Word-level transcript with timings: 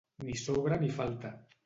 Ni 0.29 0.37
sobra 0.43 0.79
ni 0.85 0.91
falta. 0.97 1.33